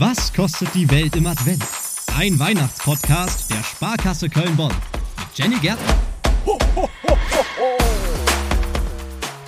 Was 0.00 0.32
kostet 0.32 0.74
die 0.74 0.90
Welt 0.90 1.14
im 1.14 1.26
Advent? 1.26 1.62
Ein 2.16 2.38
Weihnachtspodcast 2.38 3.50
der 3.50 3.62
Sparkasse 3.62 4.30
Köln-Bonn 4.30 4.72
mit 5.18 5.38
Jenny 5.38 5.56
Gärtner. 5.56 5.94
Ho, 6.46 6.58
ho, 6.74 6.88
ho, 7.06 7.16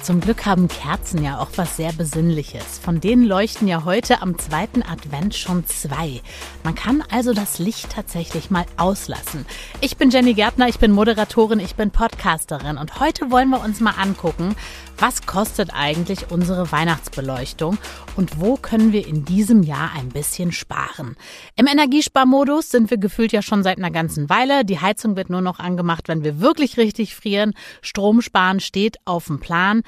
zum 0.02 0.20
Glück 0.20 0.46
haben 0.46 0.66
Kerzen 0.66 1.22
ja 1.22 1.38
auch 1.38 1.50
was 1.54 1.76
sehr 1.76 1.92
Besinnliches. 1.92 2.78
Von 2.78 3.00
denen 3.00 3.24
leuchten 3.24 3.68
ja 3.68 3.84
heute 3.84 4.20
am 4.20 4.36
zweiten 4.36 4.82
Advent 4.82 5.34
schon 5.34 5.64
zwei. 5.66 6.20
Man 6.64 6.74
kann 6.74 7.04
also 7.10 7.32
das 7.32 7.60
Licht 7.60 7.90
tatsächlich 7.90 8.50
mal 8.50 8.66
auslassen. 8.76 9.46
Ich 9.80 9.96
bin 9.96 10.10
Jenny 10.10 10.34
Gärtner, 10.34 10.68
ich 10.68 10.80
bin 10.80 10.90
Moderatorin, 10.90 11.60
ich 11.60 11.76
bin 11.76 11.92
Podcasterin 11.92 12.78
und 12.78 12.98
heute 12.98 13.30
wollen 13.30 13.50
wir 13.50 13.62
uns 13.62 13.78
mal 13.78 13.92
angucken, 13.92 14.56
was 14.98 15.26
kostet 15.26 15.70
eigentlich 15.72 16.30
unsere 16.30 16.70
Weihnachtsbeleuchtung 16.70 17.78
und 18.16 18.40
wo 18.40 18.56
können 18.56 18.92
wir 18.92 19.06
in 19.06 19.24
diesem 19.24 19.62
Jahr 19.62 19.90
ein 19.96 20.10
bisschen 20.10 20.52
sparen? 20.52 21.16
Im 21.56 21.66
Energiesparmodus 21.66 22.70
sind 22.70 22.90
wir 22.90 22.98
gefühlt 22.98 23.32
ja 23.32 23.42
schon 23.42 23.62
seit 23.62 23.78
einer 23.78 23.90
ganzen 23.90 24.28
Weile. 24.28 24.64
Die 24.64 24.80
Heizung 24.80 25.16
wird 25.16 25.30
nur 25.30 25.40
noch 25.40 25.58
angemacht, 25.58 26.08
wenn 26.08 26.24
wir 26.24 26.40
wirklich 26.40 26.76
richtig 26.76 27.14
frieren. 27.14 27.54
Strom 27.80 28.20
sparen 28.20 28.60
steht 28.60 28.98
auf 29.04 29.26
dem 29.26 29.40
Plan. 29.40 29.82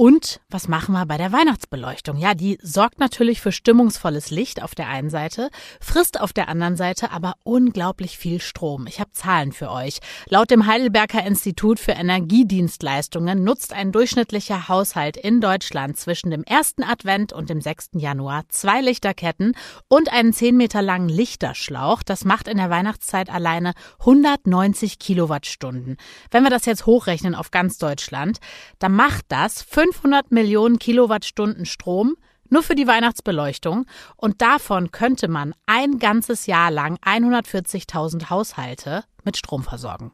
Und 0.00 0.40
was 0.48 0.68
machen 0.68 0.92
wir 0.92 1.06
bei 1.06 1.16
der 1.16 1.32
Weihnachtsbeleuchtung? 1.32 2.18
Ja, 2.18 2.34
die 2.34 2.56
sorgt 2.62 3.00
natürlich 3.00 3.40
für 3.40 3.50
stimmungsvolles 3.50 4.30
Licht 4.30 4.62
auf 4.62 4.76
der 4.76 4.86
einen 4.86 5.10
Seite, 5.10 5.50
frisst 5.80 6.20
auf 6.20 6.32
der 6.32 6.48
anderen 6.48 6.76
Seite 6.76 7.10
aber 7.10 7.34
unglaublich 7.42 8.16
viel 8.16 8.40
Strom. 8.40 8.86
Ich 8.86 9.00
habe 9.00 9.10
Zahlen 9.10 9.50
für 9.50 9.72
euch. 9.72 9.98
Laut 10.28 10.52
dem 10.52 10.66
Heidelberger 10.66 11.26
Institut 11.26 11.80
für 11.80 11.90
Energiedienstleistungen 11.90 13.42
nutzt 13.42 13.72
ein 13.72 13.90
durchschnittlicher 13.90 14.68
Haushalt 14.68 15.16
in 15.16 15.40
Deutschland 15.40 15.96
zwischen 15.96 16.30
dem 16.30 16.44
ersten 16.44 16.84
Advent 16.84 17.32
und 17.32 17.50
dem 17.50 17.60
6. 17.60 17.88
Januar 17.94 18.44
zwei 18.50 18.80
Lichterketten 18.80 19.56
und 19.88 20.12
einen 20.12 20.32
10 20.32 20.56
Meter 20.56 20.80
langen 20.80 21.08
Lichterschlauch. 21.08 22.04
Das 22.04 22.24
macht 22.24 22.46
in 22.46 22.58
der 22.58 22.70
Weihnachtszeit 22.70 23.30
alleine 23.30 23.72
190 23.98 25.00
Kilowattstunden. 25.00 25.96
Wenn 26.30 26.44
wir 26.44 26.50
das 26.50 26.66
jetzt 26.66 26.86
hochrechnen 26.86 27.34
auf 27.34 27.50
ganz 27.50 27.78
Deutschland, 27.78 28.38
dann 28.78 28.92
macht 28.92 29.24
das 29.26 29.60
500 29.92 30.30
Millionen 30.32 30.78
Kilowattstunden 30.78 31.64
Strom 31.64 32.16
nur 32.50 32.62
für 32.62 32.74
die 32.74 32.86
Weihnachtsbeleuchtung 32.86 33.86
und 34.16 34.42
davon 34.42 34.90
könnte 34.90 35.28
man 35.28 35.54
ein 35.66 35.98
ganzes 35.98 36.46
Jahr 36.46 36.70
lang 36.70 36.98
140.000 36.98 38.28
Haushalte 38.28 39.04
mit 39.24 39.36
Strom 39.36 39.62
versorgen. 39.62 40.12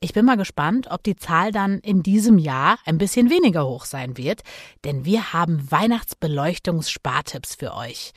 Ich 0.00 0.14
bin 0.14 0.24
mal 0.24 0.36
gespannt, 0.36 0.88
ob 0.90 1.02
die 1.02 1.16
Zahl 1.16 1.52
dann 1.52 1.78
in 1.78 2.02
diesem 2.02 2.38
Jahr 2.38 2.78
ein 2.84 2.98
bisschen 2.98 3.30
weniger 3.30 3.66
hoch 3.66 3.84
sein 3.84 4.16
wird, 4.16 4.42
denn 4.84 5.04
wir 5.04 5.32
haben 5.32 5.70
Weihnachtsbeleuchtungsspartipps 5.70 7.54
für 7.54 7.74
euch. 7.74 8.12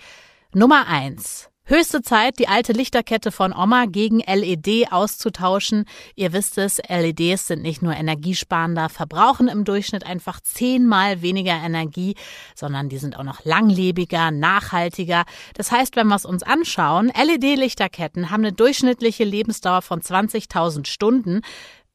Nummer 0.53 0.87
eins: 0.87 1.49
Höchste 1.67 2.03
Zeit, 2.03 2.37
die 2.37 2.47
alte 2.47 2.73
Lichterkette 2.73 3.31
von 3.31 3.51
Oma 3.51 3.85
gegen 3.87 4.19
LED 4.19 4.91
auszutauschen. 4.91 5.85
Ihr 6.13 6.31
wisst 6.31 6.59
es, 6.59 6.77
LEDs 6.77 7.47
sind 7.47 7.63
nicht 7.63 7.81
nur 7.81 7.95
energiesparender, 7.95 8.87
verbrauchen 8.87 9.47
im 9.47 9.63
Durchschnitt 9.65 10.05
einfach 10.05 10.41
zehnmal 10.41 11.23
weniger 11.23 11.53
Energie, 11.53 12.13
sondern 12.53 12.87
die 12.87 12.99
sind 12.99 13.17
auch 13.17 13.23
noch 13.23 13.45
langlebiger, 13.45 14.29
nachhaltiger. 14.29 15.25
Das 15.55 15.71
heißt, 15.71 15.95
wenn 15.95 16.05
wir 16.05 16.17
es 16.17 16.25
uns 16.25 16.43
anschauen, 16.43 17.07
LED-Lichterketten 17.07 18.29
haben 18.29 18.45
eine 18.45 18.53
durchschnittliche 18.53 19.23
Lebensdauer 19.23 19.81
von 19.81 20.01
20.000 20.01 20.85
Stunden. 20.85 21.41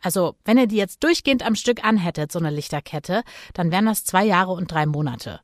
Also, 0.03 0.35
wenn 0.45 0.59
ihr 0.59 0.67
die 0.67 0.79
jetzt 0.79 1.05
durchgehend 1.05 1.47
am 1.47 1.55
Stück 1.55 1.85
anhättet, 1.85 2.33
so 2.33 2.41
eine 2.41 2.51
Lichterkette, 2.51 3.23
dann 3.55 3.71
wären 3.71 3.87
das 3.87 4.03
zwei 4.03 4.25
Jahre 4.25 4.51
und 4.51 4.73
drei 4.73 4.87
Monate. 4.87 5.39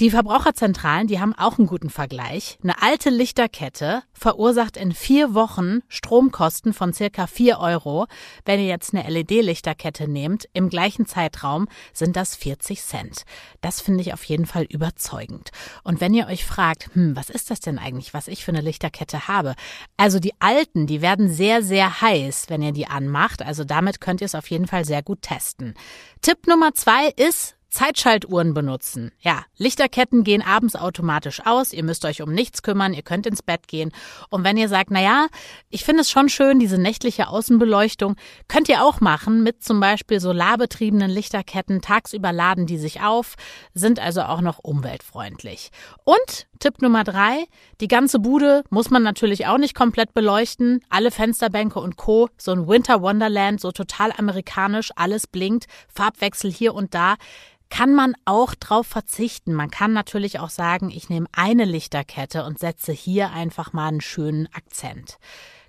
Die 0.00 0.08
Verbraucherzentralen, 0.08 1.08
die 1.08 1.20
haben 1.20 1.34
auch 1.34 1.58
einen 1.58 1.66
guten 1.66 1.90
Vergleich. 1.90 2.58
Eine 2.62 2.80
alte 2.80 3.10
Lichterkette 3.10 4.02
verursacht 4.14 4.78
in 4.78 4.92
vier 4.92 5.34
Wochen 5.34 5.80
Stromkosten 5.88 6.72
von 6.72 6.94
circa 6.94 7.26
vier 7.26 7.58
Euro. 7.58 8.06
Wenn 8.46 8.60
ihr 8.60 8.66
jetzt 8.66 8.94
eine 8.94 9.06
LED-Lichterkette 9.06 10.08
nehmt, 10.08 10.48
im 10.54 10.70
gleichen 10.70 11.04
Zeitraum 11.04 11.68
sind 11.92 12.16
das 12.16 12.34
40 12.34 12.80
Cent. 12.80 13.24
Das 13.60 13.82
finde 13.82 14.00
ich 14.00 14.14
auf 14.14 14.24
jeden 14.24 14.46
Fall 14.46 14.62
überzeugend. 14.62 15.50
Und 15.84 16.00
wenn 16.00 16.14
ihr 16.14 16.28
euch 16.28 16.46
fragt, 16.46 16.88
hm, 16.94 17.14
was 17.14 17.28
ist 17.28 17.50
das 17.50 17.60
denn 17.60 17.78
eigentlich, 17.78 18.14
was 18.14 18.26
ich 18.26 18.42
für 18.42 18.52
eine 18.52 18.62
Lichterkette 18.62 19.28
habe? 19.28 19.54
Also 19.98 20.18
die 20.18 20.32
alten, 20.38 20.86
die 20.86 21.02
werden 21.02 21.28
sehr, 21.28 21.62
sehr 21.62 22.00
heiß, 22.00 22.46
wenn 22.48 22.62
ihr 22.62 22.72
die 22.72 22.86
anmacht. 22.86 23.42
Also 23.42 23.64
damit 23.64 24.00
könnt 24.00 24.22
ihr 24.22 24.26
es 24.26 24.34
auf 24.34 24.48
jeden 24.48 24.66
Fall 24.66 24.86
sehr 24.86 25.02
gut 25.02 25.20
testen. 25.20 25.74
Tipp 26.22 26.46
Nummer 26.46 26.72
zwei 26.72 27.08
ist, 27.08 27.58
Zeitschaltuhren 27.70 28.52
benutzen. 28.52 29.12
Ja, 29.20 29.44
Lichterketten 29.56 30.24
gehen 30.24 30.42
abends 30.42 30.76
automatisch 30.76 31.46
aus. 31.46 31.72
Ihr 31.72 31.84
müsst 31.84 32.04
euch 32.04 32.20
um 32.20 32.32
nichts 32.32 32.62
kümmern. 32.62 32.92
Ihr 32.92 33.02
könnt 33.02 33.26
ins 33.26 33.42
Bett 33.42 33.68
gehen. 33.68 33.92
Und 34.28 34.44
wenn 34.44 34.56
ihr 34.56 34.68
sagt, 34.68 34.90
na 34.90 35.00
ja, 35.00 35.28
ich 35.68 35.84
finde 35.84 36.02
es 36.02 36.10
schon 36.10 36.28
schön, 36.28 36.58
diese 36.58 36.78
nächtliche 36.78 37.28
Außenbeleuchtung, 37.28 38.16
könnt 38.48 38.68
ihr 38.68 38.84
auch 38.84 39.00
machen 39.00 39.42
mit 39.42 39.62
zum 39.62 39.80
Beispiel 39.80 40.20
solarbetriebenen 40.20 41.10
Lichterketten. 41.10 41.80
Tagsüber 41.80 42.32
laden 42.32 42.66
die 42.66 42.78
sich 42.78 43.02
auf, 43.02 43.36
sind 43.72 44.00
also 44.00 44.22
auch 44.22 44.40
noch 44.40 44.58
umweltfreundlich. 44.58 45.70
Und 46.04 46.48
Tipp 46.58 46.82
Nummer 46.82 47.04
drei, 47.04 47.46
die 47.80 47.88
ganze 47.88 48.18
Bude 48.18 48.64
muss 48.68 48.90
man 48.90 49.02
natürlich 49.02 49.46
auch 49.46 49.56
nicht 49.56 49.74
komplett 49.74 50.12
beleuchten. 50.12 50.82
Alle 50.90 51.10
Fensterbänke 51.10 51.80
und 51.80 51.96
Co. 51.96 52.28
So 52.36 52.52
ein 52.52 52.68
Winter 52.68 53.00
Wonderland, 53.00 53.60
so 53.60 53.72
total 53.72 54.12
amerikanisch, 54.12 54.90
alles 54.96 55.26
blinkt, 55.26 55.66
Farbwechsel 55.88 56.52
hier 56.52 56.74
und 56.74 56.94
da 56.94 57.16
kann 57.70 57.94
man 57.94 58.14
auch 58.24 58.54
drauf 58.54 58.86
verzichten. 58.86 59.54
Man 59.54 59.70
kann 59.70 59.92
natürlich 59.92 60.40
auch 60.40 60.50
sagen, 60.50 60.90
ich 60.90 61.08
nehme 61.08 61.26
eine 61.32 61.64
Lichterkette 61.64 62.44
und 62.44 62.58
setze 62.58 62.92
hier 62.92 63.30
einfach 63.30 63.72
mal 63.72 63.88
einen 63.88 64.00
schönen 64.00 64.48
Akzent. 64.52 65.18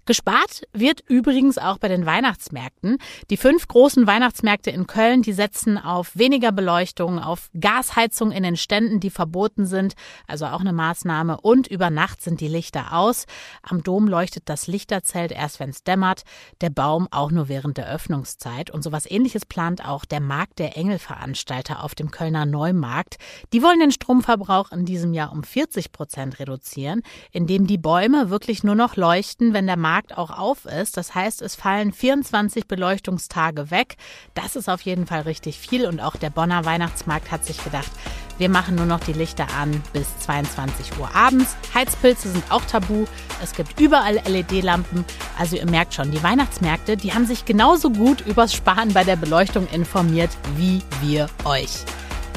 Gespart 0.06 0.64
wird 0.74 1.02
übrigens 1.08 1.60
auch 1.60 1.78
bei 1.78 1.88
den 1.88 2.08
Weihnachtsmärkten. 2.08 2.98
Die 3.30 3.38
fünf 3.38 3.68
großen 3.68 4.08
Weihnachtsmärkte 4.08 4.72
in 4.72 4.88
Köln, 4.88 5.22
die 5.22 5.32
setzen 5.32 5.78
auf 5.78 6.18
weniger 6.18 6.52
Beleuchtung, 6.52 7.20
auf 7.20 7.50
Gasheizung 7.60 8.32
in 8.32 8.42
den 8.42 8.58
Ständen, 8.58 9.00
die 9.00 9.12
verboten 9.12 9.68
sind, 9.68 9.94
also 10.28 10.48
auch 10.48 10.62
eine 10.62 10.74
Maßnahme. 10.74 11.40
Und 11.42 11.68
über 11.68 11.92
Nacht 11.92 12.24
sind 12.24 12.42
die 12.42 12.48
Lichter 12.48 12.94
aus. 12.94 13.26
Am 13.62 13.84
Dom 13.84 14.08
leuchtet 14.08 14.50
das 14.50 14.66
Lichterzelt 14.66 15.32
erst, 15.32 15.60
wenn 15.60 15.70
es 15.70 15.84
dämmert, 15.84 16.24
der 16.62 16.72
Baum 16.72 17.08
auch 17.12 17.30
nur 17.30 17.48
während 17.48 17.78
der 17.78 17.88
Öffnungszeit. 17.88 18.72
Und 18.72 18.84
sowas 18.84 19.10
ähnliches 19.10 19.46
plant 19.46 19.86
auch 19.86 20.06
der 20.06 20.20
Markt 20.20 20.58
der 20.58 20.78
Engelveranstalter 20.78 21.84
auf 21.84 21.94
dem 21.94 22.10
Kölner 22.10 22.48
Neumarkt. 22.48 23.18
Die 23.54 23.62
wollen 23.62 23.80
den 23.80 23.92
Stromverbrauch 23.92 24.72
in 24.72 24.86
diesem 24.86 25.14
Jahr 25.14 25.32
um 25.32 25.44
40 25.44 25.92
Prozent 25.92 26.40
reduzieren, 26.40 27.04
indem 27.32 27.68
die 27.68 27.78
Bäume 27.78 28.32
wirklich 28.32 28.64
nur 28.64 28.76
noch 28.76 28.96
leuchten, 28.96 29.54
wenn 29.54 29.68
der 29.68 29.78
Markt 29.78 29.91
Markt 29.92 30.18
auch 30.18 30.30
auf 30.30 30.64
ist. 30.64 30.96
Das 30.96 31.16
heißt, 31.16 31.42
es 31.42 31.56
fallen 31.56 31.92
24 31.92 32.66
Beleuchtungstage 32.66 33.72
weg. 33.72 33.98
Das 34.34 34.56
ist 34.56 34.70
auf 34.70 34.80
jeden 34.84 35.06
Fall 35.06 35.24
richtig 35.24 35.60
viel 35.60 35.86
und 35.86 36.00
auch 36.00 36.16
der 36.16 36.30
Bonner 36.30 36.64
Weihnachtsmarkt 36.64 37.30
hat 37.30 37.44
sich 37.44 37.62
gedacht, 37.62 37.92
wir 38.38 38.48
machen 38.48 38.76
nur 38.76 38.86
noch 38.86 39.02
die 39.02 39.12
Lichter 39.12 39.48
an 39.60 39.84
bis 39.92 40.08
22 40.20 40.98
Uhr 40.98 41.14
abends. 41.14 41.58
Heizpilze 41.74 42.32
sind 42.32 42.44
auch 42.50 42.64
tabu. 42.64 43.06
Es 43.44 43.52
gibt 43.52 43.82
überall 43.82 44.22
LED-Lampen. 44.26 45.04
Also 45.38 45.58
ihr 45.58 45.70
merkt 45.70 45.94
schon, 45.94 46.10
die 46.10 46.24
Weihnachtsmärkte, 46.24 46.96
die 46.96 47.14
haben 47.14 47.26
sich 47.26 47.44
genauso 47.44 47.90
gut 47.90 48.22
übers 48.22 48.54
Sparen 48.54 48.94
bei 48.94 49.04
der 49.04 49.18
Beleuchtung 49.18 49.68
informiert 49.68 50.32
wie 50.56 50.82
wir 51.02 51.28
euch. 51.44 51.84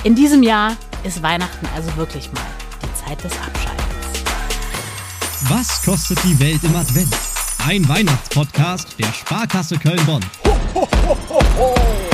In 0.02 0.16
diesem 0.16 0.42
Jahr 0.42 0.76
ist 1.04 1.22
Weihnachten 1.22 1.68
also 1.76 1.94
wirklich 1.96 2.32
mal 2.32 2.42
die 2.82 3.06
Zeit 3.06 3.22
des 3.22 3.32
Abschaltens. 3.38 3.84
Was 5.42 5.82
kostet 5.82 6.18
die 6.24 6.40
Welt 6.40 6.64
im 6.64 6.74
Advent? 6.74 7.33
Ein 7.66 7.88
Weihnachtspodcast 7.88 8.98
der 8.98 9.06
Sparkasse 9.06 9.78
Köln-Bonn. 9.78 10.22
Ho, 10.44 10.56
ho, 10.74 10.86
ho, 11.30 12.13